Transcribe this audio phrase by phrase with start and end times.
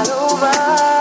[0.00, 0.99] not over.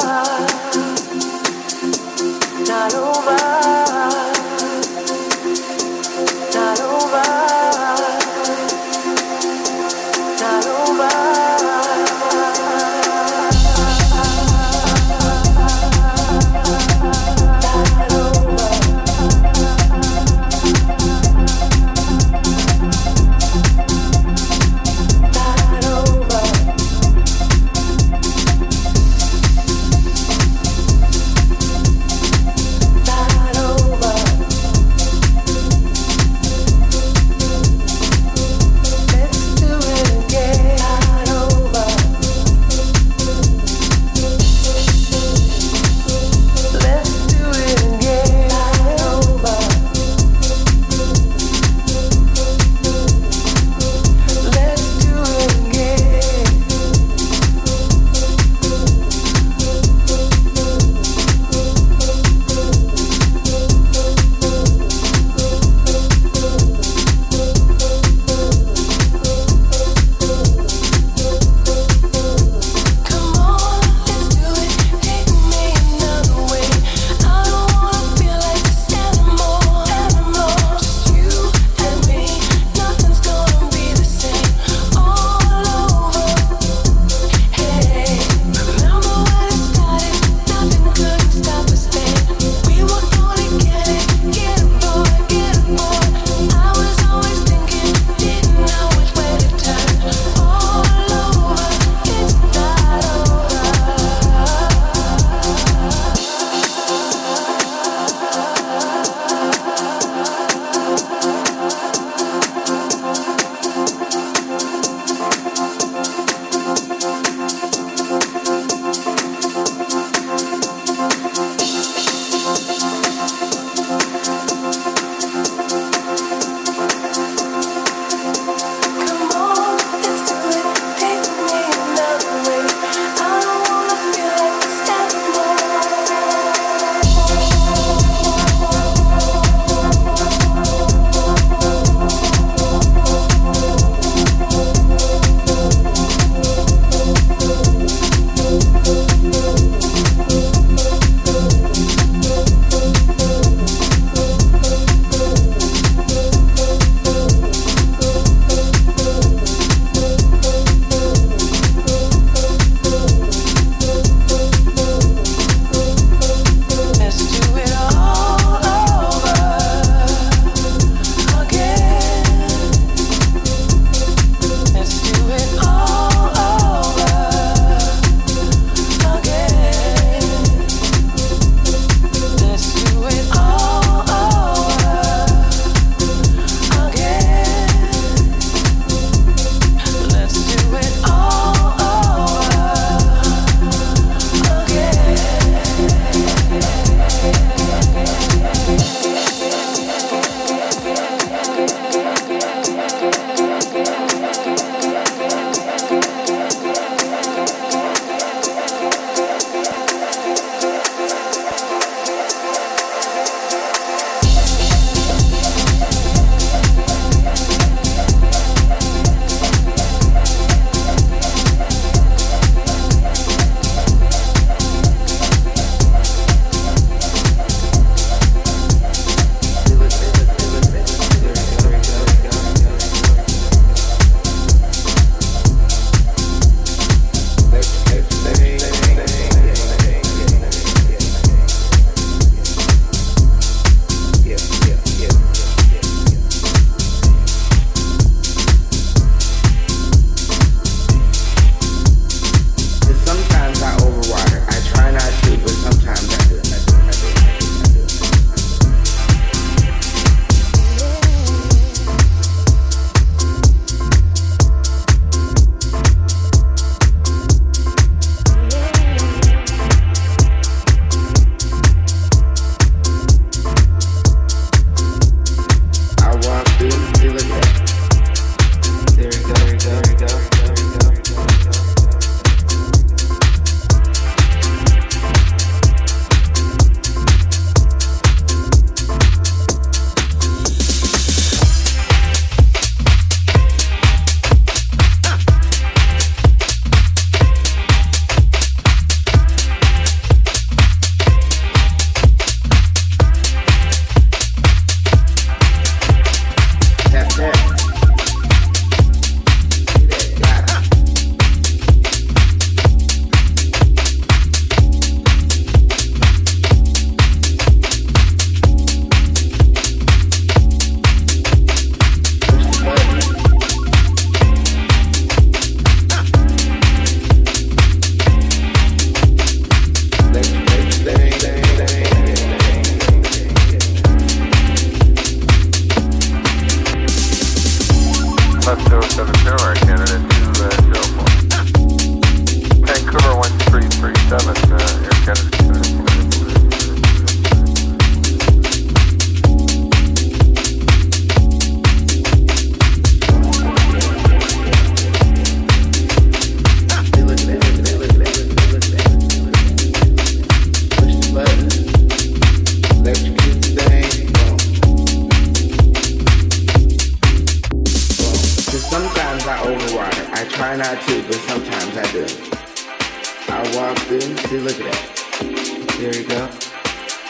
[374.29, 375.75] See, look at that.
[375.79, 376.29] There you go.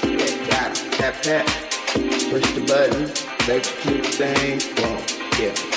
[0.07, 0.92] Yeah, got it.
[0.94, 1.45] Tap, tap.
[2.31, 3.12] Push the button,
[3.50, 5.01] electrocute thing, boom,
[5.39, 5.69] yeah.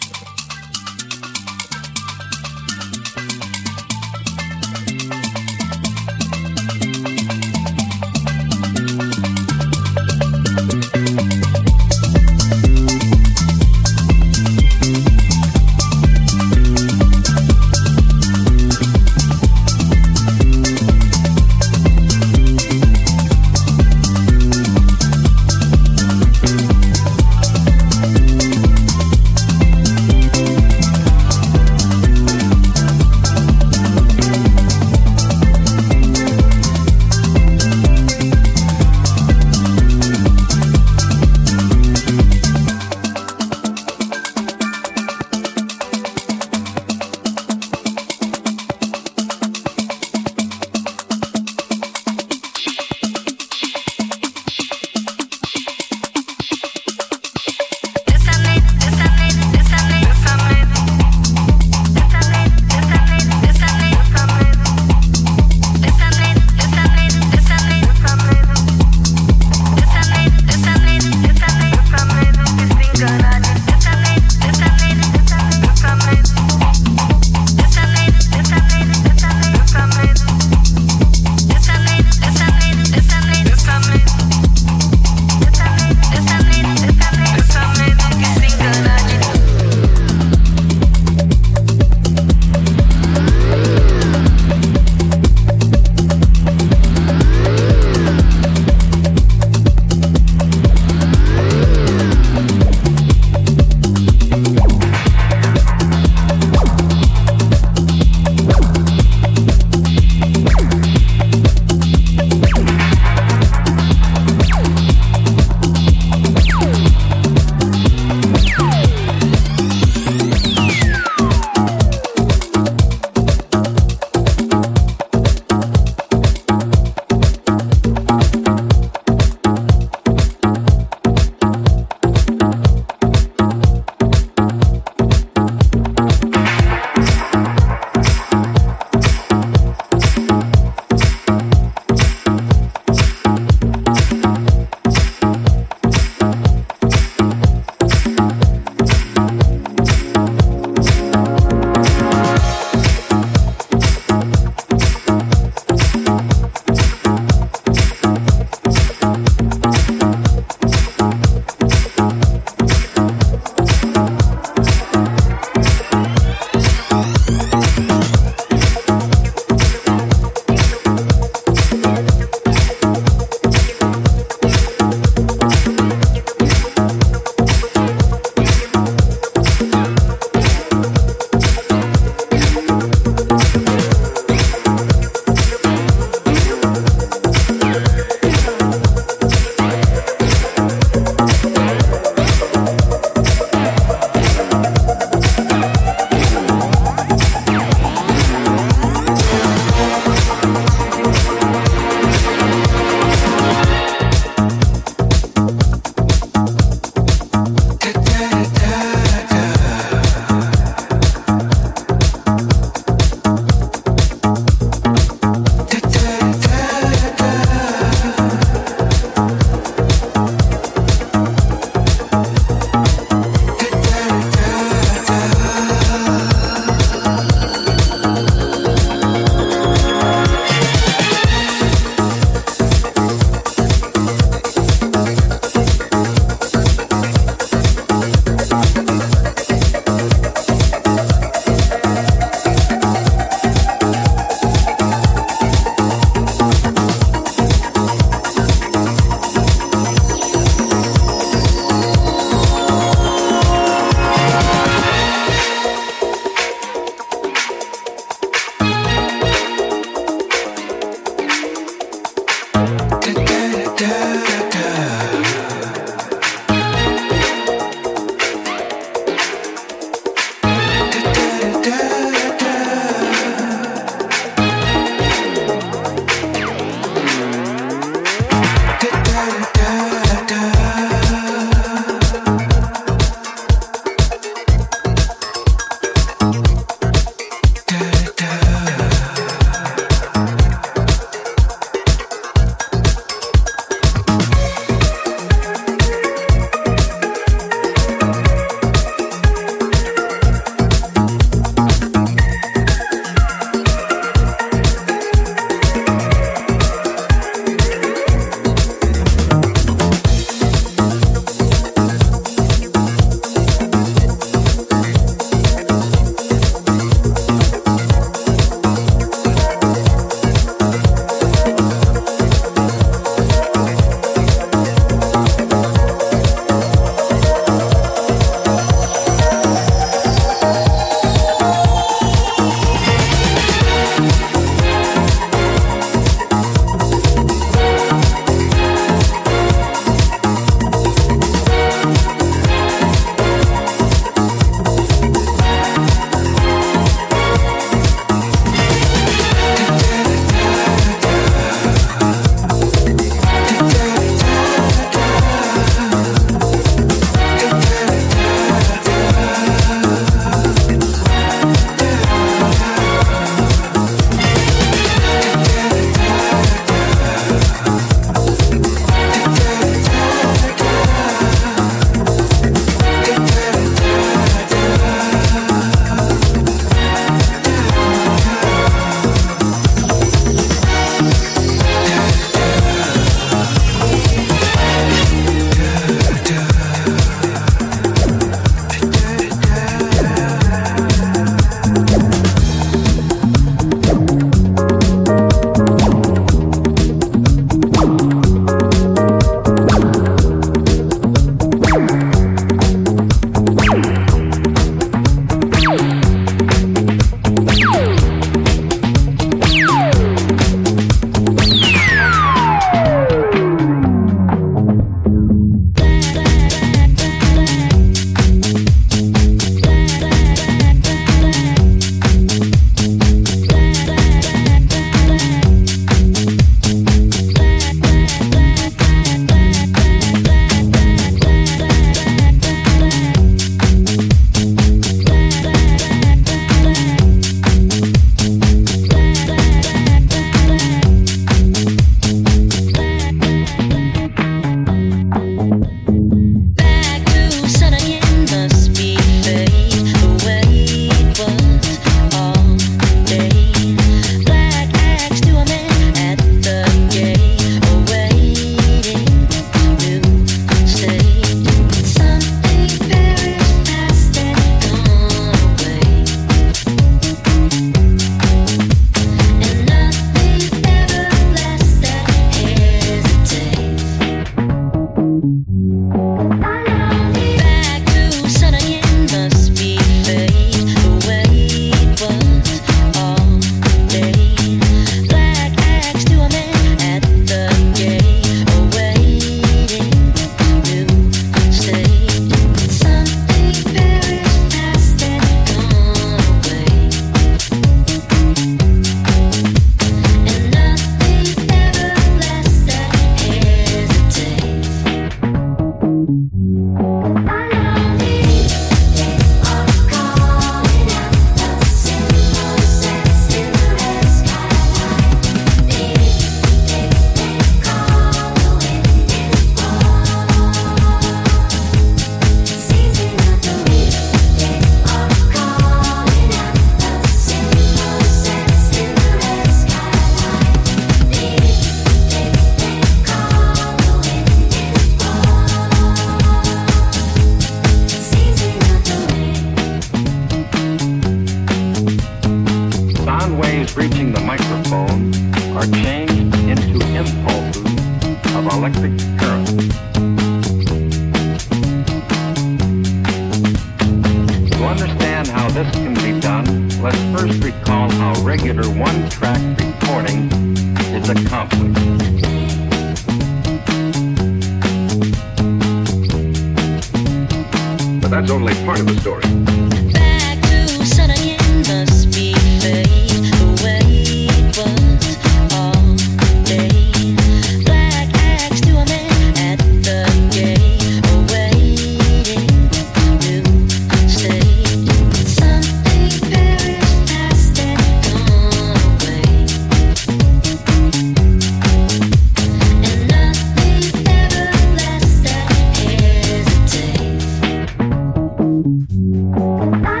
[599.61, 600.00] Bye.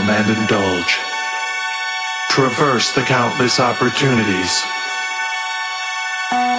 [0.00, 0.98] And indulge.
[2.30, 4.62] Traverse the countless opportunities.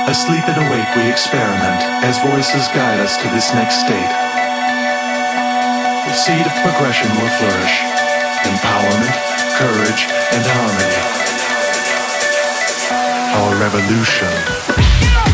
[0.06, 4.14] Asleep and awake, we experiment as voices guide us to this next state.
[6.06, 7.76] The seed of progression will flourish.
[8.46, 9.18] Empowerment,
[9.58, 11.02] courage, and harmony.
[13.34, 15.33] Our revolution.